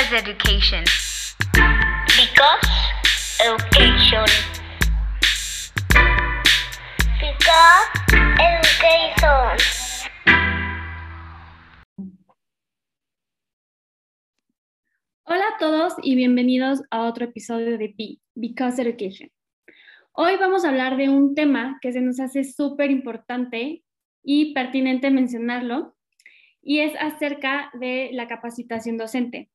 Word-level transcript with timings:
Because 0.00 0.16
education. 0.16 0.84
Because 2.16 2.68
education. 3.44 4.24
Because 7.20 7.86
education. 8.40 9.58
Hola 15.24 15.44
a 15.54 15.58
todos 15.58 15.92
y 16.02 16.14
bienvenidos 16.14 16.80
a 16.90 17.02
otro 17.02 17.26
episodio 17.26 17.76
de 17.76 17.90
P, 17.90 18.20
Because 18.34 18.80
Education. 18.80 19.30
Hoy 20.12 20.36
vamos 20.40 20.64
a 20.64 20.70
hablar 20.70 20.96
de 20.96 21.10
un 21.10 21.34
tema 21.34 21.78
que 21.82 21.92
se 21.92 22.00
nos 22.00 22.20
hace 22.20 22.44
súper 22.44 22.90
importante 22.90 23.84
y 24.22 24.54
pertinente 24.54 25.10
mencionarlo, 25.10 25.94
y 26.62 26.80
es 26.80 26.94
acerca 26.98 27.70
de 27.74 28.08
la 28.14 28.28
capacitación 28.28 28.96
docente. 28.96 29.50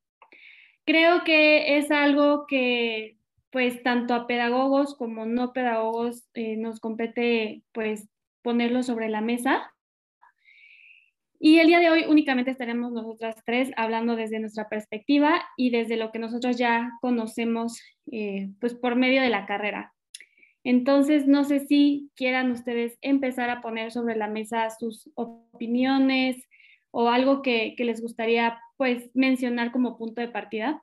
Creo 0.86 1.24
que 1.24 1.78
es 1.78 1.92
algo 1.92 2.46
que 2.48 3.18
pues 3.52 3.82
tanto 3.84 4.14
a 4.14 4.28
pedagogos 4.28 4.96
como 4.96 5.26
no 5.26 5.54
pedagogos 5.54 6.28
eh, 6.34 6.58
nos 6.58 6.80
compete 6.80 7.64
pues 7.72 8.10
ponerlo 8.42 8.84
sobre 8.84 9.10
la 9.10 9.22
mesa. 9.22 9.72
Y 11.40 11.60
el 11.60 11.68
día 11.68 11.80
de 11.80 11.90
hoy 11.90 12.06
únicamente 12.08 12.52
estaremos 12.52 12.92
nosotras 12.92 13.36
tres 13.46 13.72
hablando 13.78 14.16
desde 14.16 14.40
nuestra 14.40 14.68
perspectiva 14.68 15.44
y 15.58 15.70
desde 15.70 15.98
lo 15.98 16.12
que 16.12 16.20
nosotros 16.20 16.58
ya 16.58 16.92
conocemos 17.02 17.82
eh, 18.12 18.50
pues 18.60 18.74
por 18.74 18.96
medio 18.96 19.22
de 19.22 19.30
la 19.30 19.46
carrera. 19.46 19.94
Entonces, 20.66 21.28
no 21.28 21.44
sé 21.44 21.60
si 21.60 22.10
quieran 22.16 22.52
ustedes 22.52 22.98
empezar 23.02 23.50
a 23.50 23.62
poner 23.62 23.92
sobre 23.92 24.16
la 24.16 24.28
mesa 24.28 24.70
sus 24.72 25.10
opiniones, 25.14 26.44
o 26.98 27.10
algo 27.10 27.42
que, 27.42 27.76
les 27.78 28.02
gustaría 28.02 28.58
pues 28.78 29.10
mencionar 29.14 29.74
como 29.74 29.98
punto 29.98 30.22
de 30.22 30.30
partida? 30.30 30.82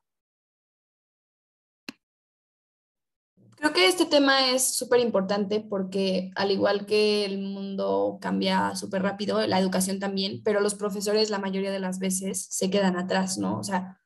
Creo 3.57 3.73
que 3.73 3.87
este 3.87 4.05
tema 4.05 4.51
es 4.51 4.75
súper 4.77 5.01
importante 5.01 5.61
porque 5.61 6.31
al 6.37 6.51
igual 6.51 6.85
que 6.85 7.25
el 7.25 7.39
mundo 7.39 8.19
cambia 8.21 8.77
súper 8.77 9.03
rápido, 9.03 9.47
la 9.47 9.59
educación 9.59 10.01
también, 10.01 10.43
pero 10.45 10.61
los 10.61 10.75
profesores 10.75 11.31
la 11.31 11.39
mayoría 11.39 11.71
de 11.71 11.81
las 11.81 11.99
veces 11.99 12.47
se 12.51 12.69
quedan 12.69 12.99
atrás, 12.99 13.39
¿no? 13.39 13.59
O 13.59 13.65
sea, 13.65 13.99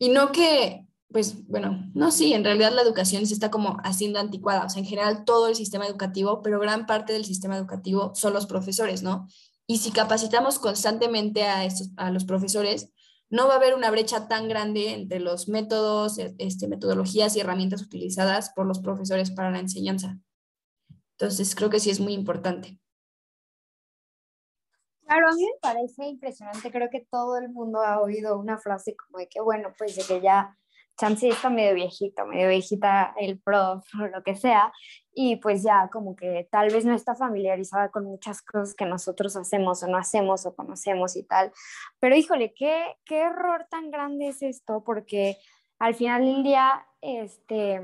y 0.00 0.08
no 0.08 0.32
que, 0.32 0.88
pues 1.12 1.46
bueno, 1.46 1.92
no, 1.94 2.10
sí, 2.10 2.32
en 2.32 2.42
realidad 2.42 2.72
la 2.72 2.82
educación 2.82 3.24
se 3.24 3.34
está 3.34 3.52
como 3.52 3.76
haciendo 3.84 4.18
anticuada, 4.18 4.64
o 4.64 4.68
sea, 4.68 4.80
en 4.80 4.88
general 4.88 5.24
todo 5.24 5.46
el 5.46 5.54
sistema 5.54 5.86
educativo, 5.86 6.42
pero 6.42 6.58
gran 6.58 6.86
parte 6.86 7.12
del 7.12 7.24
sistema 7.24 7.56
educativo 7.56 8.12
son 8.16 8.32
los 8.32 8.46
profesores, 8.46 9.04
¿no? 9.04 9.28
Y 9.66 9.78
si 9.78 9.92
capacitamos 9.92 10.58
constantemente 10.58 11.44
a, 11.44 11.64
estos, 11.64 11.90
a 11.96 12.10
los 12.10 12.24
profesores, 12.24 12.92
no 13.30 13.48
va 13.48 13.54
a 13.54 13.56
haber 13.56 13.74
una 13.74 13.90
brecha 13.90 14.28
tan 14.28 14.46
grande 14.46 14.92
entre 14.92 15.18
los 15.18 15.48
métodos, 15.48 16.18
e, 16.18 16.34
este, 16.38 16.68
metodologías 16.68 17.34
y 17.34 17.40
herramientas 17.40 17.82
utilizadas 17.82 18.50
por 18.50 18.66
los 18.66 18.80
profesores 18.80 19.30
para 19.30 19.50
la 19.50 19.58
enseñanza. 19.58 20.18
Entonces, 21.18 21.54
creo 21.54 21.70
que 21.70 21.80
sí 21.80 21.90
es 21.90 22.00
muy 22.00 22.12
importante. 22.12 22.78
Claro, 25.04 25.28
a 25.28 25.32
mí 25.32 25.44
me 25.44 25.58
parece 25.60 26.06
impresionante. 26.06 26.70
Creo 26.70 26.88
que 26.90 27.06
todo 27.10 27.36
el 27.36 27.48
mundo 27.48 27.80
ha 27.80 28.00
oído 28.00 28.38
una 28.38 28.58
frase 28.58 28.96
como 28.96 29.18
de 29.18 29.28
que, 29.28 29.40
bueno, 29.40 29.72
pues 29.78 29.96
de 29.96 30.02
que 30.04 30.20
ya 30.20 30.58
chance 30.98 31.28
está 31.28 31.50
medio 31.50 31.74
viejito, 31.74 32.26
medio 32.26 32.48
viejita 32.48 33.14
el 33.18 33.38
prof 33.40 33.84
o 34.00 34.06
lo 34.06 34.22
que 34.22 34.36
sea, 34.36 34.72
y 35.14 35.36
pues 35.36 35.62
ya 35.62 35.88
como 35.92 36.16
que 36.16 36.48
tal 36.50 36.70
vez 36.70 36.84
no 36.84 36.94
está 36.94 37.14
familiarizada 37.14 37.90
con 37.90 38.04
muchas 38.04 38.42
cosas 38.42 38.74
que 38.74 38.86
nosotros 38.86 39.36
hacemos 39.36 39.82
o 39.82 39.88
no 39.88 39.98
hacemos 39.98 40.46
o 40.46 40.54
conocemos 40.54 41.16
y 41.16 41.24
tal. 41.24 41.52
Pero 42.00 42.16
híjole, 42.16 42.54
qué, 42.54 42.96
qué 43.04 43.20
error 43.20 43.66
tan 43.70 43.90
grande 43.90 44.28
es 44.28 44.42
esto, 44.42 44.82
porque 44.84 45.36
al 45.78 45.94
final 45.94 46.24
del 46.24 46.42
día, 46.42 46.86
este, 47.00 47.82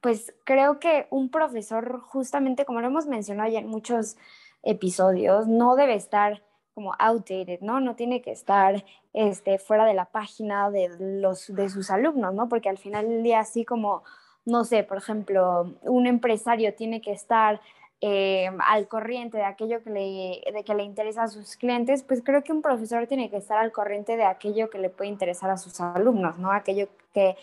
pues 0.00 0.34
creo 0.44 0.78
que 0.78 1.08
un 1.10 1.30
profesor, 1.30 2.00
justamente 2.00 2.64
como 2.64 2.80
lo 2.80 2.86
hemos 2.86 3.06
mencionado 3.06 3.50
ya 3.50 3.58
en 3.58 3.66
muchos 3.66 4.16
episodios, 4.62 5.46
no 5.48 5.76
debe 5.76 5.94
estar 5.94 6.42
como 6.74 6.94
outdated, 6.98 7.60
¿no? 7.60 7.80
No 7.80 7.94
tiene 7.94 8.22
que 8.22 8.32
estar 8.32 8.84
este, 9.12 9.58
fuera 9.58 9.84
de 9.84 9.94
la 9.94 10.06
página 10.06 10.70
de, 10.70 10.90
los, 10.98 11.54
de 11.54 11.68
sus 11.68 11.90
alumnos, 11.90 12.34
¿no? 12.34 12.48
Porque 12.48 12.68
al 12.68 12.78
final 12.78 13.08
del 13.08 13.22
día, 13.22 13.40
así 13.40 13.64
como, 13.64 14.02
no 14.44 14.64
sé, 14.64 14.84
por 14.84 14.96
ejemplo, 14.96 15.74
un 15.82 16.06
empresario 16.06 16.74
tiene 16.74 17.00
que 17.00 17.12
estar 17.12 17.60
eh, 18.00 18.50
al 18.66 18.88
corriente 18.88 19.36
de 19.36 19.44
aquello 19.44 19.82
que 19.82 19.90
le, 19.90 20.52
de 20.52 20.64
que 20.64 20.74
le 20.74 20.84
interesa 20.84 21.24
a 21.24 21.28
sus 21.28 21.56
clientes, 21.56 22.02
pues 22.02 22.22
creo 22.24 22.42
que 22.42 22.52
un 22.52 22.62
profesor 22.62 23.06
tiene 23.06 23.28
que 23.28 23.36
estar 23.36 23.58
al 23.58 23.72
corriente 23.72 24.16
de 24.16 24.24
aquello 24.24 24.70
que 24.70 24.78
le 24.78 24.88
puede 24.88 25.10
interesar 25.10 25.50
a 25.50 25.58
sus 25.58 25.80
alumnos, 25.80 26.38
¿no? 26.38 26.50
Aquello 26.50 26.88
que 27.12 27.36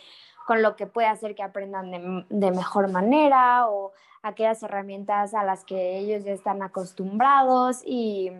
con 0.47 0.61
lo 0.63 0.75
que 0.75 0.87
puede 0.87 1.07
hacer 1.07 1.35
que 1.35 1.43
aprendan 1.43 1.91
de, 1.91 2.25
de 2.29 2.51
mejor 2.51 2.89
manera 2.89 3.69
o 3.69 3.91
aquellas 4.23 4.63
herramientas 4.63 5.33
a 5.33 5.43
las 5.43 5.63
que 5.63 5.99
ellos 5.99 6.23
ya 6.23 6.31
están 6.31 6.63
acostumbrados 6.63 7.81
y 7.85 8.31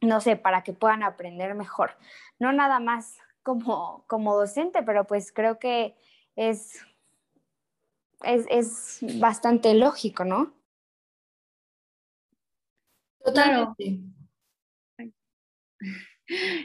no 0.00 0.20
sé, 0.20 0.36
para 0.36 0.62
que 0.62 0.72
puedan 0.72 1.02
aprender 1.02 1.54
mejor. 1.54 1.96
No 2.38 2.52
nada 2.52 2.80
más 2.80 3.18
como, 3.42 4.04
como 4.06 4.36
docente, 4.36 4.82
pero 4.82 5.06
pues 5.06 5.32
creo 5.32 5.58
que 5.58 5.94
es, 6.36 6.84
es, 8.22 9.00
bastante 9.18 9.74
lógico, 9.74 10.24
¿no? 10.24 10.54
Claro. 13.32 13.76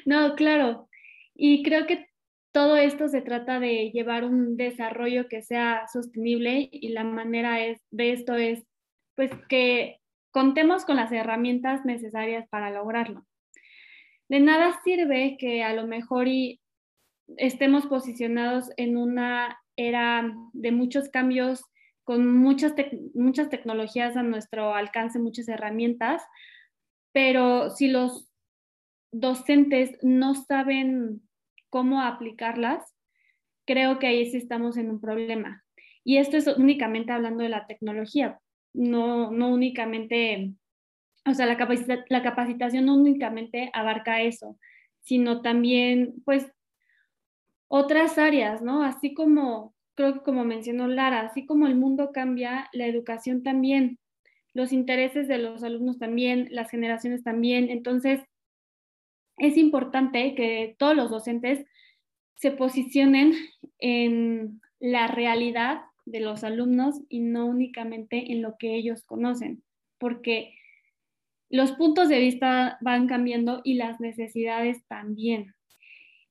No, 0.06 0.36
claro. 0.36 0.88
Y 1.34 1.64
creo 1.64 1.88
que 1.88 2.08
todo 2.52 2.78
esto 2.78 3.08
se 3.08 3.22
trata 3.22 3.60
de 3.60 3.90
llevar 3.90 4.24
un 4.24 4.58
desarrollo 4.58 5.28
que 5.28 5.42
sea 5.42 5.88
sostenible 5.92 6.70
y 6.72 6.90
la 6.90 7.04
manera 7.04 7.66
es, 7.66 7.82
de 7.90 8.14
esto 8.14 8.36
es 8.36 8.64
pues 9.16 9.32
que 9.50 10.00
contemos 10.36 10.84
con 10.84 10.98
las 10.98 11.14
herramientas 11.14 11.86
necesarias 11.86 12.46
para 12.50 12.70
lograrlo. 12.70 13.26
De 14.28 14.42
nada 14.42 14.78
sirve 14.84 15.38
que 15.40 15.64
a 15.64 15.72
lo 15.74 15.88
mejor 15.88 16.28
estemos 17.38 17.86
posicionados 17.86 18.70
en 18.76 18.98
una 18.98 19.58
era 19.78 20.30
de 20.52 20.74
muchos 20.74 21.08
cambios, 21.08 21.64
con 22.04 22.38
muchas, 22.38 22.74
muchas 23.14 23.50
tecnologías 23.50 24.18
a 24.18 24.24
nuestro 24.24 24.76
alcance, 24.76 25.20
muchas 25.20 25.48
herramientas, 25.48 26.22
pero 27.14 27.70
si 27.70 27.88
los 27.88 28.30
docentes 29.14 29.98
no 30.02 30.36
saben 30.36 31.22
cómo 31.70 32.02
aplicarlas, 32.02 32.84
creo 33.66 34.00
que 34.00 34.08
ahí 34.08 34.30
sí 34.30 34.36
estamos 34.36 34.76
en 34.76 34.90
un 34.90 35.00
problema. 35.00 35.64
Y 36.04 36.18
esto 36.18 36.36
es 36.36 36.46
únicamente 36.48 37.14
hablando 37.14 37.42
de 37.42 37.50
la 37.50 37.68
tecnología, 37.68 38.42
no, 38.76 39.32
no 39.32 39.50
únicamente, 39.50 40.54
o 41.26 41.34
sea, 41.34 41.46
la, 41.46 41.58
la 42.10 42.24
capacitación 42.24 42.86
no 42.86 42.96
únicamente 42.96 43.70
abarca 43.74 44.22
eso, 44.22 44.58
sino 45.02 45.42
también, 45.42 46.16
pues, 46.26 46.52
otras 47.68 48.18
áreas, 48.18 48.62
¿no? 48.62 48.84
Así 48.84 49.14
como, 49.14 49.74
creo 49.96 50.14
que 50.14 50.20
como 50.22 50.46
mencionó 50.46 50.88
Lara, 50.88 51.22
así 51.22 51.46
como 51.46 51.68
el 51.68 51.76
mundo 51.76 52.12
cambia, 52.14 52.70
la 52.74 52.86
educación 52.86 53.44
también, 53.44 54.00
los 54.54 54.72
intereses 54.72 55.28
de 55.28 55.38
los 55.38 55.64
alumnos 55.64 56.00
también, 56.00 56.48
las 56.52 56.72
generaciones 56.72 57.24
también. 57.24 57.70
Entonces, 57.70 58.22
es 59.38 59.58
importante 59.58 60.34
que 60.36 60.76
todos 60.80 60.96
los 60.96 61.10
docentes 61.10 61.66
se 62.36 62.52
posicionen 62.52 63.34
en 63.80 64.62
la 64.80 65.08
realidad 65.08 65.82
de 66.06 66.20
los 66.20 66.44
alumnos 66.44 67.02
y 67.10 67.20
no 67.20 67.46
únicamente 67.48 68.32
en 68.32 68.42
lo 68.42 68.58
que 68.58 68.76
ellos 68.76 69.04
conocen, 69.04 69.64
porque 69.98 70.54
los 71.50 71.72
puntos 71.74 72.10
de 72.10 72.20
vista 72.20 72.78
van 72.82 73.08
cambiando 73.08 73.62
y 73.64 73.76
las 73.76 74.00
necesidades 74.00 74.86
también. 74.88 75.54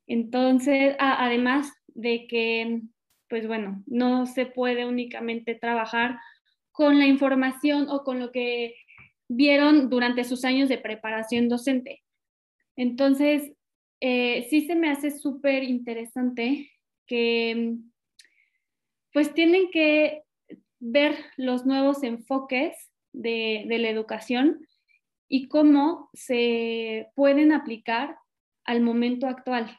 Entonces, 0.07 0.97
además 0.99 1.73
de 1.89 2.27
que, 2.27 2.83
pues 3.29 3.47
bueno, 3.47 3.83
no 3.87 4.27
se 4.27 4.47
puede 4.47 4.87
únicamente 4.87 5.55
trabajar 5.55 6.19
con 6.73 6.99
la 6.99 7.07
información 7.07 7.89
o 7.89 8.05
con 8.05 8.19
lo 8.19 8.33
que 8.33 8.75
vieron 9.29 9.89
durante 9.89 10.25
sus 10.25 10.45
años 10.45 10.69
de 10.69 10.79
preparación 10.79 11.49
docente. 11.49 12.03
Entonces, 12.77 13.53
eh, 14.01 14.47
sí 14.51 14.67
se 14.67 14.75
me 14.75 14.91
hace 14.91 15.11
súper 15.11 15.63
interesante 15.63 16.71
que 17.07 17.77
pues 19.15 19.33
tienen 19.33 19.71
que 19.71 20.25
ver 20.81 21.15
los 21.37 21.65
nuevos 21.65 22.03
enfoques 22.03 22.91
de, 23.13 23.65
la 23.69 23.89
educación 23.89 24.67
y 25.29 25.47
cómo 25.47 26.11
se 26.15 27.07
pueden 27.15 27.53
aplicar 27.53 28.19
al 28.65 28.81
momento 28.81 29.29
actual. 29.29 29.79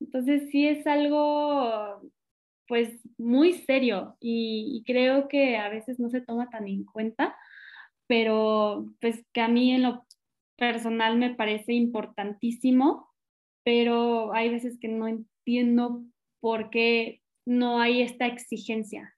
Entonces 0.00 0.50
sí 0.50 0.68
es 0.68 0.86
algo 0.86 2.00
pues 2.68 3.00
muy 3.18 3.54
serio 3.54 4.16
y, 4.20 4.84
creo 4.86 5.26
que 5.26 5.56
a 5.56 5.68
veces 5.68 5.98
no 5.98 6.08
se 6.08 6.20
toma 6.20 6.48
tan 6.48 6.68
en 6.68 6.84
cuenta, 6.84 7.36
pero 8.06 8.94
pues 9.00 9.24
que 9.32 9.40
a 9.40 9.48
mí 9.48 9.74
en 9.74 9.82
lo 9.82 10.06
personal 10.56 11.18
me 11.18 11.34
parece 11.34 11.72
importantísimo, 11.72 13.08
pero 13.64 14.32
hay 14.32 14.48
veces 14.48 14.78
que 14.78 14.86
no 14.86 15.08
entiendo 15.08 16.04
porque 16.38 17.19
no 17.50 17.80
hay 17.80 18.00
esta 18.02 18.26
exigencia. 18.26 19.16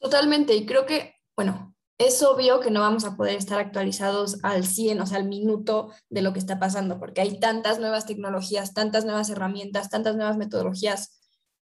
Totalmente, 0.00 0.56
y 0.56 0.66
creo 0.66 0.84
que, 0.84 1.14
bueno, 1.36 1.76
es 1.96 2.20
obvio 2.24 2.58
que 2.58 2.72
no 2.72 2.80
vamos 2.80 3.04
a 3.04 3.16
poder 3.16 3.36
estar 3.36 3.60
actualizados 3.60 4.42
al 4.42 4.66
100, 4.66 5.00
o 5.00 5.06
sea, 5.06 5.18
al 5.18 5.28
minuto 5.28 5.92
de 6.10 6.22
lo 6.22 6.32
que 6.32 6.40
está 6.40 6.58
pasando, 6.58 6.98
porque 6.98 7.20
hay 7.20 7.38
tantas 7.38 7.78
nuevas 7.78 8.04
tecnologías, 8.04 8.74
tantas 8.74 9.04
nuevas 9.04 9.30
herramientas, 9.30 9.90
tantas 9.90 10.16
nuevas 10.16 10.36
metodologías 10.36 11.20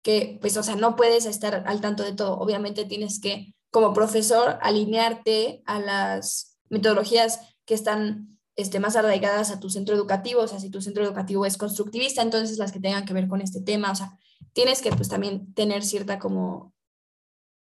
que, 0.01 0.39
pues, 0.41 0.57
o 0.57 0.63
sea, 0.63 0.75
no 0.75 0.95
puedes 0.95 1.27
estar 1.27 1.63
al 1.67 1.79
tanto 1.79 2.01
de 2.01 2.13
todo. 2.13 2.39
Obviamente 2.39 2.83
tienes 2.85 3.19
que, 3.19 3.53
como 3.69 3.93
profesor, 3.93 4.57
alinearte 4.63 5.61
a 5.67 5.79
las 5.79 6.57
metodologías 6.69 7.39
que 7.65 7.75
están 7.75 8.39
este, 8.55 8.79
más 8.79 8.95
arraigadas 8.95 9.51
a 9.51 9.59
tu 9.59 9.69
centro 9.69 9.93
educativo, 9.93 10.41
o 10.41 10.47
sea, 10.47 10.59
si 10.59 10.71
tu 10.71 10.81
centro 10.81 11.03
educativo 11.03 11.45
es 11.45 11.57
constructivista, 11.57 12.23
entonces 12.23 12.57
las 12.57 12.71
que 12.71 12.79
tengan 12.79 13.05
que 13.05 13.13
ver 13.13 13.27
con 13.27 13.41
este 13.41 13.61
tema, 13.61 13.91
o 13.91 13.95
sea, 13.95 14.17
tienes 14.53 14.81
que 14.81 14.91
pues 14.91 15.09
también 15.09 15.53
tener 15.53 15.83
cierta 15.83 16.19
como, 16.19 16.73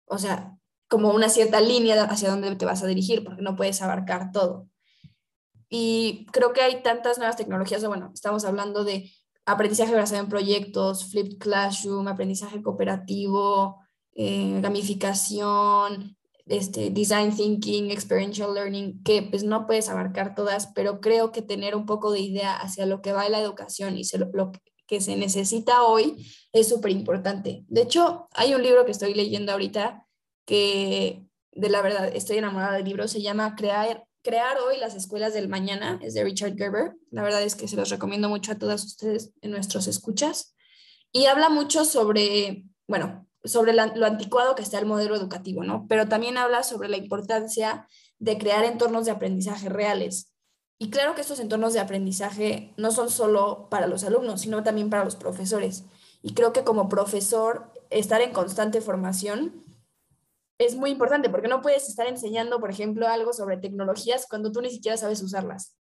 o 0.06 0.18
sea, 0.18 0.56
como 0.88 1.10
una 1.10 1.28
cierta 1.28 1.60
línea 1.60 2.02
hacia 2.04 2.30
dónde 2.30 2.54
te 2.56 2.64
vas 2.64 2.82
a 2.82 2.86
dirigir, 2.86 3.24
porque 3.24 3.42
no 3.42 3.56
puedes 3.56 3.82
abarcar 3.82 4.32
todo. 4.32 4.68
Y 5.68 6.26
creo 6.32 6.52
que 6.52 6.62
hay 6.62 6.82
tantas 6.82 7.18
nuevas 7.18 7.36
tecnologías, 7.36 7.84
bueno, 7.86 8.10
estamos 8.14 8.44
hablando 8.44 8.84
de 8.84 9.12
aprendizaje 9.44 9.94
basado 9.94 10.22
en 10.22 10.28
proyectos, 10.28 11.10
flipped 11.10 11.38
classroom, 11.38 12.08
aprendizaje 12.08 12.62
cooperativo, 12.62 13.80
eh, 14.14 14.60
gamificación, 14.62 16.16
este, 16.46 16.90
design 16.90 17.34
thinking, 17.34 17.90
experiential 17.90 18.54
learning, 18.54 19.02
que 19.02 19.22
pues 19.22 19.44
no 19.44 19.66
puedes 19.66 19.88
abarcar 19.88 20.34
todas, 20.34 20.68
pero 20.74 21.00
creo 21.00 21.32
que 21.32 21.42
tener 21.42 21.76
un 21.76 21.84
poco 21.84 22.10
de 22.10 22.20
idea 22.20 22.56
hacia 22.56 22.86
lo 22.86 23.02
que 23.02 23.12
va 23.12 23.28
la 23.28 23.40
educación 23.40 23.98
y 23.98 24.02
lo, 24.16 24.30
lo, 24.32 24.52
que 24.88 25.00
se 25.00 25.14
necesita 25.16 25.84
hoy 25.84 26.26
es 26.52 26.68
súper 26.68 26.90
importante. 26.90 27.64
De 27.68 27.82
hecho, 27.82 28.28
hay 28.32 28.54
un 28.54 28.62
libro 28.62 28.84
que 28.84 28.90
estoy 28.90 29.14
leyendo 29.14 29.52
ahorita 29.52 30.06
que 30.46 31.22
de 31.52 31.68
la 31.68 31.82
verdad 31.82 32.10
estoy 32.12 32.38
enamorada 32.38 32.76
del 32.76 32.86
libro, 32.86 33.06
se 33.06 33.20
llama 33.20 33.54
Crear, 33.54 34.04
Crear 34.22 34.58
hoy 34.58 34.78
las 34.78 34.94
escuelas 34.94 35.34
del 35.34 35.48
mañana, 35.48 36.00
es 36.02 36.14
de 36.14 36.24
Richard 36.24 36.56
Gerber. 36.56 36.96
La 37.10 37.22
verdad 37.22 37.42
es 37.42 37.54
que 37.54 37.68
se 37.68 37.76
los 37.76 37.90
recomiendo 37.90 38.28
mucho 38.28 38.52
a 38.52 38.58
todas 38.58 38.84
ustedes 38.84 39.32
en 39.42 39.52
nuestros 39.52 39.86
escuchas. 39.86 40.56
Y 41.12 41.26
habla 41.26 41.48
mucho 41.48 41.84
sobre, 41.84 42.64
bueno, 42.88 43.26
sobre 43.44 43.72
lo 43.72 44.06
anticuado 44.06 44.54
que 44.54 44.62
está 44.62 44.78
el 44.78 44.86
modelo 44.86 45.14
educativo, 45.14 45.62
¿no? 45.62 45.86
Pero 45.88 46.08
también 46.08 46.36
habla 46.36 46.62
sobre 46.62 46.88
la 46.88 46.96
importancia 46.96 47.86
de 48.18 48.38
crear 48.38 48.64
entornos 48.64 49.04
de 49.04 49.12
aprendizaje 49.12 49.68
reales. 49.68 50.34
Y 50.78 50.90
claro 50.90 51.14
que 51.14 51.22
estos 51.22 51.40
entornos 51.40 51.72
de 51.72 51.80
aprendizaje 51.80 52.72
no 52.76 52.92
son 52.92 53.10
solo 53.10 53.68
para 53.68 53.88
los 53.88 54.04
alumnos, 54.04 54.42
sino 54.42 54.62
también 54.62 54.90
para 54.90 55.04
los 55.04 55.16
profesores. 55.16 55.84
Y 56.22 56.34
creo 56.34 56.52
que 56.52 56.64
como 56.64 56.88
profesor, 56.88 57.72
estar 57.90 58.20
en 58.20 58.32
constante 58.32 58.80
formación 58.80 59.64
es 60.58 60.76
muy 60.76 60.90
importante 60.90 61.30
porque 61.30 61.48
no 61.48 61.62
puedes 61.62 61.88
estar 61.88 62.06
enseñando, 62.06 62.60
por 62.60 62.70
ejemplo, 62.70 63.08
algo 63.08 63.32
sobre 63.32 63.56
tecnologías 63.56 64.26
cuando 64.28 64.52
tú 64.52 64.60
ni 64.60 64.70
siquiera 64.70 64.96
sabes 64.96 65.22
usarlas. 65.22 65.76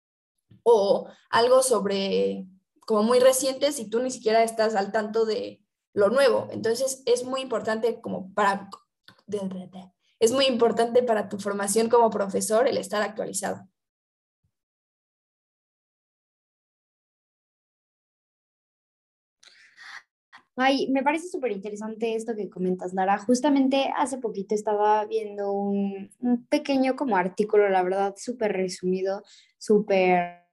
O 0.63 1.07
algo 1.29 1.63
sobre, 1.63 2.45
como 2.85 3.03
muy 3.03 3.19
recientes 3.19 3.79
y 3.79 3.89
tú 3.89 4.01
ni 4.01 4.11
siquiera 4.11 4.43
estás 4.43 4.75
al 4.75 4.91
tanto 4.91 5.25
de 5.25 5.63
lo 5.93 6.09
nuevo. 6.09 6.47
Entonces 6.51 7.03
es 7.05 7.23
muy 7.23 7.41
importante 7.41 8.01
como 8.01 8.33
para, 8.33 8.69
es 10.19 10.31
muy 10.31 10.45
importante 10.45 11.03
para 11.03 11.29
tu 11.29 11.39
formación 11.39 11.89
como 11.89 12.09
profesor 12.09 12.67
el 12.67 12.77
estar 12.77 13.01
actualizado. 13.01 13.67
Ay, 20.55 20.87
me 20.91 21.01
parece 21.01 21.29
súper 21.29 21.51
interesante 21.51 22.15
esto 22.15 22.35
que 22.35 22.49
comentas, 22.49 22.93
Lara. 22.93 23.17
Justamente 23.17 23.91
hace 23.97 24.19
poquito 24.19 24.53
estaba 24.53 25.03
viendo 25.05 25.51
un, 25.51 26.11
un 26.19 26.45
pequeño 26.45 26.95
como 26.95 27.17
artículo, 27.17 27.69
la 27.69 27.81
verdad, 27.81 28.13
súper 28.17 28.53
resumido, 28.53 29.23
súper 29.57 30.43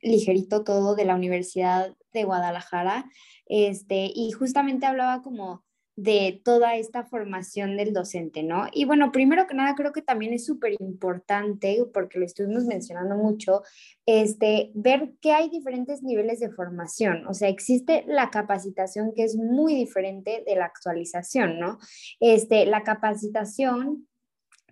ligerito 0.00 0.64
todo 0.64 0.94
de 0.94 1.04
la 1.04 1.14
Universidad 1.14 1.94
de 2.14 2.24
Guadalajara. 2.24 3.04
Este, 3.44 4.10
y 4.14 4.32
justamente 4.32 4.86
hablaba 4.86 5.20
como 5.20 5.65
de 5.96 6.42
toda 6.44 6.76
esta 6.76 7.04
formación 7.04 7.78
del 7.78 7.94
docente, 7.94 8.42
¿no? 8.42 8.66
Y 8.70 8.84
bueno, 8.84 9.10
primero 9.12 9.46
que 9.46 9.54
nada, 9.54 9.74
creo 9.74 9.92
que 9.92 10.02
también 10.02 10.34
es 10.34 10.44
súper 10.44 10.74
importante, 10.78 11.82
porque 11.92 12.18
lo 12.18 12.26
estuvimos 12.26 12.66
mencionando 12.66 13.16
mucho, 13.16 13.62
este, 14.04 14.70
ver 14.74 15.14
que 15.22 15.32
hay 15.32 15.48
diferentes 15.48 16.02
niveles 16.02 16.38
de 16.38 16.50
formación. 16.50 17.26
O 17.26 17.32
sea, 17.32 17.48
existe 17.48 18.04
la 18.06 18.28
capacitación 18.30 19.14
que 19.14 19.24
es 19.24 19.36
muy 19.36 19.74
diferente 19.74 20.44
de 20.46 20.54
la 20.56 20.66
actualización, 20.66 21.58
¿no? 21.58 21.78
Este, 22.20 22.66
la 22.66 22.82
capacitación 22.82 24.06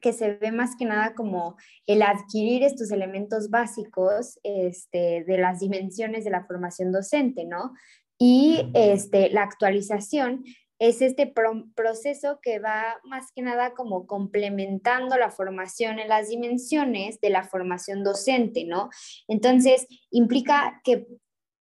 que 0.02 0.12
se 0.12 0.34
ve 0.34 0.52
más 0.52 0.76
que 0.76 0.84
nada 0.84 1.14
como 1.14 1.56
el 1.86 2.02
adquirir 2.02 2.62
estos 2.62 2.90
elementos 2.90 3.48
básicos 3.48 4.38
este, 4.42 5.24
de 5.24 5.38
las 5.38 5.60
dimensiones 5.60 6.24
de 6.24 6.30
la 6.30 6.44
formación 6.44 6.92
docente, 6.92 7.46
¿no? 7.46 7.72
Y 8.18 8.70
este, 8.74 9.30
la 9.30 9.42
actualización 9.42 10.44
es 10.78 11.02
este 11.02 11.32
proceso 11.74 12.40
que 12.42 12.58
va 12.58 13.00
más 13.04 13.30
que 13.32 13.42
nada 13.42 13.74
como 13.74 14.06
complementando 14.06 15.16
la 15.16 15.30
formación 15.30 15.98
en 15.98 16.08
las 16.08 16.28
dimensiones 16.28 17.20
de 17.20 17.30
la 17.30 17.44
formación 17.44 18.02
docente, 18.02 18.64
¿no? 18.64 18.90
Entonces, 19.28 19.86
implica 20.10 20.80
que 20.84 21.06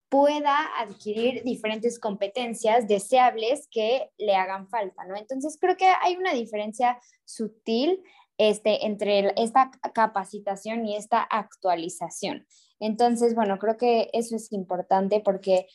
pueda 0.09 0.57
adquirir 0.79 1.43
diferentes 1.43 1.99
competencias 1.99 2.87
deseables 2.87 3.69
que 3.71 4.11
le 4.17 4.37
hagan 4.37 4.69
falta, 4.69 5.05
¿no? 5.05 5.17
Entonces, 5.17 5.59
creo 5.61 5.77
que 5.77 5.87
hay 6.03 6.17
una 6.17 6.33
diferencia 6.33 6.99
sutil 7.25 8.03
este, 8.39 8.87
entre 8.87 9.33
esta 9.37 9.71
capacitación 9.93 10.87
y 10.87 10.97
esta 10.97 11.21
actualización. 11.21 12.47
Entonces, 12.81 13.35
bueno, 13.35 13.59
creo 13.59 13.77
que 13.77 14.11
eso 14.13 14.37
es 14.37 14.53
importante 14.53 15.21
porque 15.21 15.67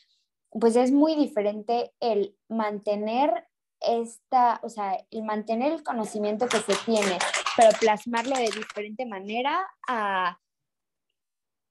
pues 0.51 0.75
es 0.75 0.92
muy 0.92 1.16
diferente 1.16 1.94
el 2.00 2.36
mantener 2.48 3.48
esta, 3.81 4.60
o 4.63 4.69
sea, 4.69 4.98
el 5.12 5.24
mantener 5.24 5.72
el 5.72 5.84
conocimiento 5.84 6.48
que 6.48 6.60
se 6.60 6.75
tiene, 6.86 7.18
pero 7.56 7.69
plasmarlo 7.80 8.36
de 8.36 8.50
diferente 8.51 9.06
manera 9.06 9.66
a 9.88 10.40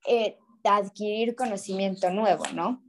eh, 0.06 0.38
adquirir 0.64 1.34
conocimiento 1.34 2.10
nuevo, 2.10 2.44
¿no? 2.54 2.82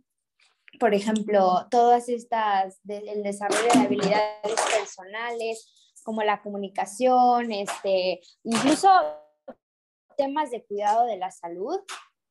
Por 0.80 0.94
ejemplo, 0.94 1.68
todas 1.70 2.08
estas, 2.08 2.80
el 2.88 3.24
desarrollo 3.24 3.74
de 3.74 3.80
habilidades 3.80 4.62
personales, 4.72 5.92
como 6.04 6.24
la 6.24 6.42
comunicación, 6.42 7.52
este, 7.52 8.22
incluso 8.44 8.90
temas 10.16 10.52
de 10.52 10.64
cuidado 10.66 11.06
de 11.06 11.18
la 11.18 11.31
salud, 11.31 11.80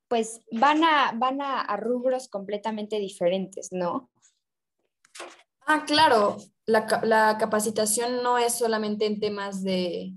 pues 0.09 0.41
van 0.51 0.83
a, 0.83 1.13
van 1.15 1.39
a, 1.41 1.77
rubros 1.77 2.27
completamente 2.27 2.99
diferentes, 2.99 3.69
¿no? 3.71 4.09
Ah, 5.65 5.85
claro, 5.85 6.37
la, 6.65 7.37
capacitación 7.37 8.23
no 8.23 8.37
es 8.39 8.55
solamente 8.55 9.05
en 9.05 9.19
temas 9.19 9.63
de, 9.63 10.13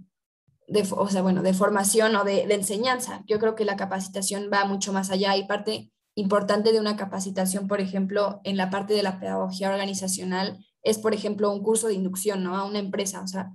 o 0.96 1.08
sea, 1.08 1.22
bueno, 1.22 1.42
de 1.42 1.52
formación 1.52 2.16
o 2.16 2.24
de, 2.24 2.46
de, 2.46 2.54
enseñanza. 2.54 3.22
Yo 3.26 3.38
creo 3.38 3.54
que 3.54 3.66
la 3.66 3.76
capacitación 3.76 4.50
va 4.50 4.64
mucho 4.64 4.92
más 4.94 5.10
allá 5.10 5.36
y 5.36 5.46
parte 5.46 5.92
importante 6.14 6.72
de 6.72 6.80
una 6.80 6.96
capacitación, 6.96 7.68
por 7.68 7.80
ejemplo, 7.80 8.40
en 8.44 8.56
la 8.56 8.70
parte 8.70 8.94
de 8.94 9.02
la 9.02 9.20
pedagogía 9.20 9.70
organizacional, 9.70 10.64
es, 10.82 10.98
por 10.98 11.14
ejemplo, 11.14 11.52
un 11.52 11.62
curso 11.62 11.88
de 11.88 11.94
inducción 11.94 12.42
¿no? 12.42 12.56
a 12.56 12.64
una 12.64 12.78
empresa. 12.78 13.20
O 13.22 13.26
sea, 13.26 13.52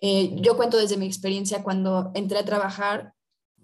eh, 0.00 0.36
yo 0.40 0.56
cuento 0.56 0.76
desde 0.76 0.96
mi 0.96 1.06
experiencia 1.06 1.62
cuando 1.62 2.10
entré 2.14 2.38
a 2.38 2.44
trabajar, 2.44 3.14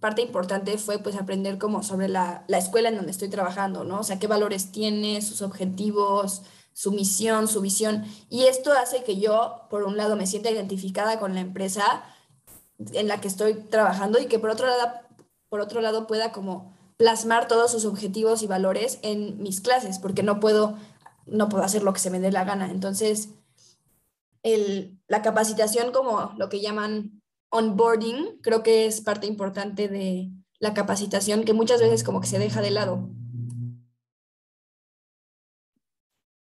parte 0.05 0.21
importante 0.21 0.77
fue 0.77 0.99
pues 0.99 1.17
aprender 1.17 1.57
como 1.57 1.83
sobre 1.83 2.09
la, 2.09 2.45
la, 2.47 2.59
escuela 2.59 2.91
en 2.91 2.97
donde 2.97 3.11
estoy 3.11 3.31
trabajando, 3.31 3.85
¿no? 3.85 4.01
O 4.01 4.03
sea, 4.03 4.19
qué 4.19 4.27
valores 4.27 4.71
tiene, 4.71 5.23
sus 5.23 5.41
objetivos, 5.41 6.43
su 6.75 6.93
misión, 6.93 7.49
su 7.49 7.63
visión. 7.63 8.05
Y 8.29 8.43
esto 8.45 8.71
hace 8.75 9.03
que 9.03 9.17
yo, 9.19 9.63
por 9.71 9.85
un 9.85 9.97
lado, 9.97 10.15
me 10.15 10.27
sienta 10.27 10.51
identificada 10.51 11.19
con 11.19 11.33
la 11.33 11.41
empresa 11.41 12.05
en 12.93 13.09
la 13.09 13.23
que 13.23 13.29
estoy 13.29 13.55
trabajando 13.55 14.21
y 14.21 14.27
que 14.27 14.39
por 14.39 14.51
otro 14.51 14.67
lado, 14.67 14.93
por 15.49 15.63
otro 15.63 15.81
lado 15.81 16.07
pueda 16.07 16.33
como 16.33 16.77
plasmar 16.99 17.49
todos 17.49 17.71
sus 17.71 17.87
objetivos 17.87 18.43
y 18.43 18.47
valores 18.47 18.99
en 19.01 19.43
mis 19.43 19.63
clases, 19.63 19.99
porque 19.99 20.23
no 20.23 20.39
puedo, 20.39 20.77
no 21.25 21.49
puedo 21.49 21.65
hacer 21.65 21.83
lo 21.83 21.95
que 21.95 22.01
se 22.01 22.11
me 22.11 22.21
dé 22.21 22.31
la 22.31 22.45
gana. 22.45 22.71
Entonces, 22.71 23.31
el, 24.43 25.01
la 25.09 25.23
capacitación 25.23 25.93
como 25.93 26.35
lo 26.37 26.51
que 26.51 26.61
llaman 26.61 27.23
onboarding 27.55 28.41
creo 28.43 28.63
que 28.63 28.87
es 28.87 29.01
parte 29.01 29.27
importante 29.27 29.89
de 29.89 30.31
la 30.59 30.75
capacitación 30.75 31.45
que 31.45 31.53
muchas 31.53 31.81
veces 31.81 32.05
como 32.05 32.21
que 32.21 32.27
se 32.27 32.39
deja 32.39 32.61
de 32.61 32.71
lado. 32.71 33.09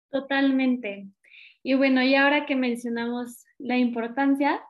Totalmente. 0.10 1.08
Y 1.64 1.76
bueno, 1.76 2.02
y 2.02 2.16
ahora 2.16 2.46
que 2.46 2.56
mencionamos 2.56 3.46
la 3.58 3.78
importancia, 3.78 4.62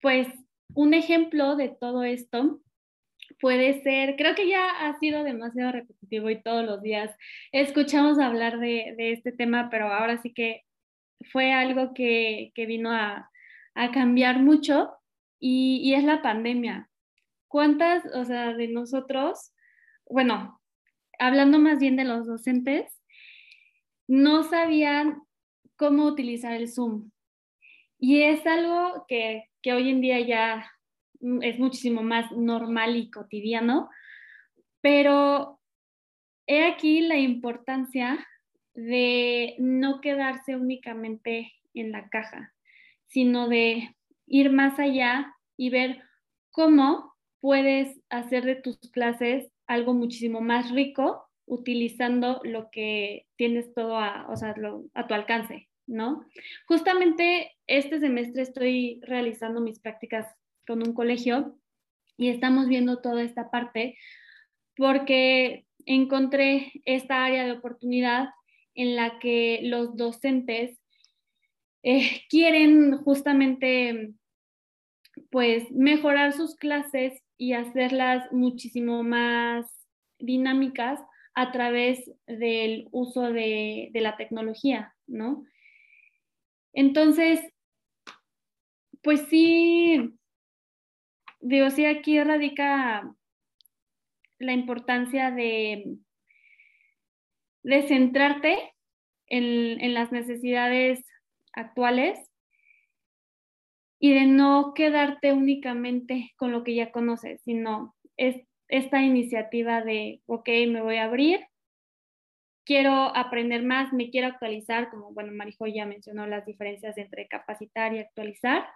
pues 0.00 0.28
un 0.74 0.94
ejemplo 0.94 1.56
de 1.56 1.68
todo 1.68 2.04
esto, 2.04 2.60
puede 3.40 3.82
ser, 3.82 4.16
creo 4.16 4.34
que 4.34 4.48
ya 4.48 4.86
ha 4.86 4.98
sido 4.98 5.24
demasiado 5.24 5.72
repetitivo 5.72 6.30
y 6.30 6.42
todos 6.42 6.64
los 6.64 6.82
días 6.82 7.14
escuchamos 7.52 8.18
hablar 8.18 8.58
de, 8.58 8.94
este 9.12 9.32
tema, 9.32 9.68
pero 9.70 9.92
ahora 9.92 10.20
sí 10.22 10.32
que 10.32 10.62
fue 11.32 11.52
algo 11.52 11.94
que, 11.94 12.52
vino 12.56 12.90
a, 12.92 13.30
cambiar 13.92 14.40
mucho 14.40 14.90
y, 15.40 15.94
es 15.94 16.04
la 16.04 16.22
pandemia. 16.22 16.88
¿Cuántas, 17.48 18.04
o 18.14 18.24
sea, 18.24 18.54
de 18.54 18.68
nosotros, 18.68 19.52
bueno, 20.06 20.60
hablando 21.18 21.58
más 21.58 21.80
bien 21.80 21.96
de 21.96 22.04
los 22.04 22.26
docentes, 22.26 23.02
no 24.06 24.44
sabían 24.44 25.22
cómo 25.76 26.04
utilizar 26.04 26.52
el 26.52 26.68
Zoom? 26.68 27.10
Y 27.98 28.22
es 28.22 28.46
algo 28.46 29.04
que, 29.08 29.44
que 29.62 29.72
hoy 29.72 29.90
en 29.90 30.00
día 30.00 30.20
ya 30.20 30.70
es 31.42 31.58
muchísimo 31.58 32.02
más 32.02 32.30
normal 32.32 32.96
y 32.96 33.10
cotidiano, 33.10 33.90
pero 34.80 35.60
he 36.46 36.64
aquí 36.64 37.00
la 37.00 37.16
importancia 37.16 38.26
de 38.74 39.56
no 39.58 40.00
quedarse 40.00 40.56
únicamente 40.56 41.52
en 41.74 41.92
la 41.92 42.08
caja, 42.08 42.54
sino 43.06 43.48
de 43.48 43.94
ir 44.30 44.50
más 44.50 44.78
allá 44.78 45.34
y 45.58 45.68
ver 45.68 46.00
cómo 46.52 47.14
puedes 47.40 48.00
hacer 48.08 48.44
de 48.44 48.54
tus 48.54 48.78
clases 48.92 49.50
algo 49.66 49.92
muchísimo 49.92 50.40
más 50.40 50.70
rico 50.70 51.26
utilizando 51.46 52.40
lo 52.44 52.70
que 52.70 53.26
tienes 53.36 53.74
todo 53.74 53.98
a, 53.98 54.26
a 54.94 55.06
tu 55.06 55.14
alcance, 55.14 55.68
¿no? 55.86 56.24
Justamente 56.66 57.52
este 57.66 57.98
semestre 57.98 58.42
estoy 58.42 59.00
realizando 59.02 59.60
mis 59.60 59.80
prácticas 59.80 60.26
con 60.66 60.86
un 60.86 60.94
colegio 60.94 61.58
y 62.16 62.28
estamos 62.28 62.68
viendo 62.68 63.00
toda 63.00 63.22
esta 63.22 63.50
parte 63.50 63.98
porque 64.76 65.66
encontré 65.86 66.72
esta 66.84 67.24
área 67.24 67.44
de 67.44 67.52
oportunidad 67.52 68.28
en 68.74 68.94
la 68.94 69.18
que 69.18 69.60
los 69.64 69.96
docentes 69.96 70.78
eh, 71.82 72.22
quieren 72.28 72.98
justamente 72.98 74.12
pues 75.30 75.70
mejorar 75.70 76.32
sus 76.32 76.56
clases 76.56 77.22
y 77.36 77.52
hacerlas 77.52 78.30
muchísimo 78.32 79.02
más 79.02 79.66
dinámicas 80.18 81.00
a 81.34 81.52
través 81.52 82.10
del 82.26 82.88
uso 82.90 83.32
de, 83.32 83.88
de 83.92 84.00
la 84.00 84.16
tecnología, 84.16 84.94
¿no? 85.06 85.44
Entonces, 86.72 87.40
pues 89.02 89.22
sí, 89.28 90.18
digo, 91.40 91.70
sí, 91.70 91.84
aquí 91.84 92.22
radica 92.22 93.14
la 94.38 94.52
importancia 94.52 95.30
de, 95.30 95.98
de 97.62 97.82
centrarte 97.82 98.74
en, 99.26 99.94
las 99.94 100.12
necesidades 100.12 101.04
actuales 101.52 102.18
y 104.00 104.14
de 104.14 104.26
no 104.26 104.72
quedarte 104.74 105.32
únicamente 105.32 106.32
con 106.36 106.50
lo 106.50 106.64
que 106.64 106.74
ya 106.74 106.90
conoces, 106.90 107.42
sino 107.42 107.94
es 108.16 108.36
esta 108.68 109.02
iniciativa 109.02 109.82
de, 109.82 110.22
ok, 110.26 110.48
me 110.68 110.80
voy 110.80 110.96
a 110.96 111.04
abrir, 111.04 111.40
quiero 112.64 113.14
aprender 113.14 113.62
más, 113.62 113.92
me 113.92 114.10
quiero 114.10 114.28
actualizar, 114.28 114.90
como 114.90 115.12
bueno, 115.12 115.32
Marijo 115.32 115.66
ya 115.66 115.84
mencionó 115.84 116.26
las 116.26 116.46
diferencias 116.46 116.96
entre 116.96 117.28
capacitar 117.28 117.94
y 117.94 117.98
actualizar, 117.98 118.66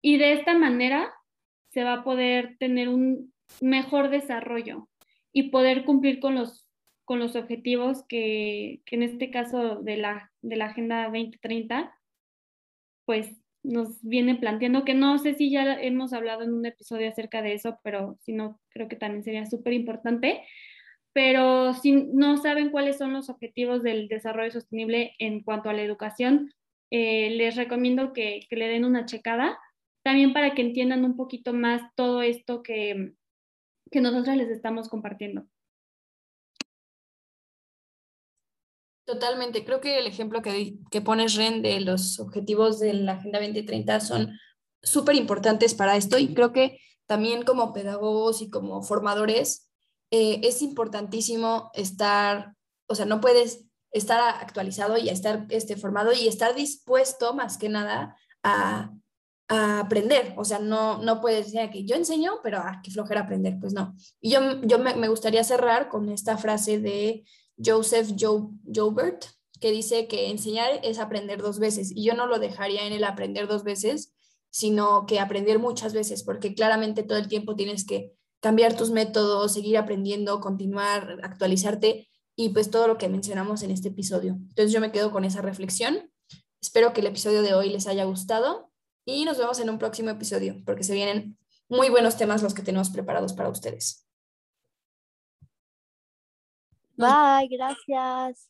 y 0.00 0.18
de 0.18 0.34
esta 0.34 0.56
manera 0.56 1.12
se 1.70 1.82
va 1.82 1.94
a 1.94 2.04
poder 2.04 2.56
tener 2.58 2.88
un 2.88 3.32
mejor 3.60 4.08
desarrollo 4.08 4.88
y 5.32 5.50
poder 5.50 5.84
cumplir 5.84 6.20
con 6.20 6.36
los, 6.36 6.68
con 7.04 7.18
los 7.18 7.34
objetivos 7.34 8.04
que, 8.06 8.82
en 8.86 9.02
este 9.02 9.30
caso 9.30 9.82
de 9.82 9.96
la, 9.96 10.30
de 10.42 10.56
la 10.56 10.66
Agenda 10.66 11.04
2030, 11.04 11.92
pues 13.06 13.40
nos 13.62 14.00
viene 14.02 14.36
planteando, 14.36 14.84
que 14.84 14.94
no 14.94 15.18
sé 15.18 15.34
si 15.34 15.50
ya 15.50 15.80
hemos 15.80 16.12
hablado 16.12 16.42
en 16.42 16.52
un 16.52 16.66
episodio 16.66 17.08
acerca 17.08 17.42
de 17.42 17.54
eso, 17.54 17.78
pero 17.82 18.16
si 18.20 18.32
no, 18.32 18.60
creo 18.68 18.88
que 18.88 18.96
también 18.96 19.24
sería 19.24 19.46
súper 19.46 19.72
importante. 19.72 20.42
Pero 21.12 21.72
si 21.72 21.92
no 21.92 22.36
saben 22.36 22.70
cuáles 22.70 22.98
son 22.98 23.14
los 23.14 23.30
objetivos 23.30 23.82
del 23.82 24.08
desarrollo 24.08 24.50
sostenible 24.50 25.14
en 25.18 25.42
cuanto 25.42 25.70
a 25.70 25.72
la 25.72 25.82
educación, 25.82 26.52
eh, 26.90 27.30
les 27.30 27.56
recomiendo 27.56 28.12
que, 28.12 28.40
que 28.50 28.56
le 28.56 28.68
den 28.68 28.84
una 28.84 29.06
checada 29.06 29.58
también 30.04 30.32
para 30.32 30.54
que 30.54 30.62
entiendan 30.62 31.04
un 31.04 31.16
poquito 31.16 31.52
más 31.52 31.82
todo 31.96 32.22
esto 32.22 32.62
que, 32.62 33.14
que 33.90 34.00
nosotros 34.00 34.36
les 34.36 34.50
estamos 34.50 34.88
compartiendo. 34.88 35.46
Totalmente, 39.06 39.64
creo 39.64 39.80
que 39.80 40.00
el 40.00 40.06
ejemplo 40.08 40.42
que, 40.42 41.00
pones, 41.00 41.36
Ren, 41.36 41.62
de 41.62 41.80
los 41.80 42.18
objetivos 42.18 42.80
de 42.80 42.92
la 42.92 43.12
Agenda 43.12 43.38
2030 43.38 44.00
son 44.00 44.36
súper 44.82 45.14
importantes 45.14 45.74
para 45.74 45.96
esto 45.96 46.18
y 46.18 46.34
creo 46.34 46.52
que 46.52 46.80
también 47.06 47.44
como 47.44 47.72
pedagogos 47.72 48.42
y 48.42 48.50
como 48.50 48.82
formadores 48.82 49.70
eh, 50.10 50.40
es 50.42 50.60
importantísimo 50.60 51.70
estar, 51.74 52.56
o 52.88 52.96
sea, 52.96 53.06
no 53.06 53.20
puedes 53.20 53.66
estar 53.92 54.20
actualizado 54.42 54.98
y 54.98 55.08
estar 55.08 55.46
este, 55.50 55.76
formado 55.76 56.12
y 56.12 56.26
estar 56.26 56.56
dispuesto 56.56 57.32
más 57.32 57.58
que 57.58 57.68
nada 57.68 58.16
a 58.42 58.90
aprender, 59.48 60.34
o 60.36 60.44
sea, 60.44 60.58
no, 60.58 60.98
no 60.98 61.20
puedes 61.20 61.52
decir 61.52 61.70
que 61.70 61.84
yo 61.84 61.94
enseño, 61.94 62.40
pero 62.42 62.58
ah, 62.58 62.80
qué 62.82 62.90
flojera 62.90 63.20
aprender, 63.20 63.56
pues 63.60 63.72
no. 63.72 63.94
Y 64.20 64.32
yo, 64.32 64.60
yo 64.62 64.80
me 64.80 65.08
gustaría 65.08 65.44
cerrar 65.44 65.88
con 65.88 66.08
esta 66.08 66.36
frase 66.36 66.80
de 66.80 67.24
Joseph 67.62 68.12
Joubert, 68.16 69.26
que 69.60 69.70
dice 69.70 70.06
que 70.08 70.30
enseñar 70.30 70.80
es 70.82 70.98
aprender 70.98 71.40
dos 71.40 71.58
veces, 71.58 71.90
y 71.94 72.04
yo 72.04 72.14
no 72.14 72.26
lo 72.26 72.38
dejaría 72.38 72.86
en 72.86 72.92
el 72.92 73.04
aprender 73.04 73.48
dos 73.48 73.64
veces, 73.64 74.14
sino 74.50 75.06
que 75.06 75.20
aprender 75.20 75.58
muchas 75.58 75.92
veces, 75.92 76.22
porque 76.22 76.54
claramente 76.54 77.02
todo 77.02 77.18
el 77.18 77.28
tiempo 77.28 77.56
tienes 77.56 77.84
que 77.84 78.12
cambiar 78.40 78.76
tus 78.76 78.90
métodos, 78.90 79.52
seguir 79.52 79.76
aprendiendo, 79.76 80.40
continuar, 80.40 81.18
actualizarte, 81.22 82.08
y 82.36 82.50
pues 82.50 82.70
todo 82.70 82.86
lo 82.86 82.98
que 82.98 83.08
mencionamos 83.08 83.62
en 83.62 83.70
este 83.70 83.88
episodio. 83.88 84.34
Entonces 84.34 84.72
yo 84.72 84.80
me 84.80 84.92
quedo 84.92 85.10
con 85.10 85.24
esa 85.24 85.40
reflexión. 85.40 86.10
Espero 86.60 86.92
que 86.92 87.00
el 87.00 87.06
episodio 87.06 87.42
de 87.42 87.54
hoy 87.54 87.70
les 87.70 87.86
haya 87.86 88.04
gustado 88.04 88.70
y 89.06 89.24
nos 89.24 89.38
vemos 89.38 89.58
en 89.58 89.70
un 89.70 89.78
próximo 89.78 90.10
episodio, 90.10 90.62
porque 90.66 90.84
se 90.84 90.94
vienen 90.94 91.38
muy 91.68 91.88
buenos 91.88 92.16
temas 92.16 92.42
los 92.42 92.54
que 92.54 92.62
tenemos 92.62 92.90
preparados 92.90 93.32
para 93.32 93.48
ustedes. 93.48 94.05
Bye, 96.96 97.48
gracias. 97.50 98.48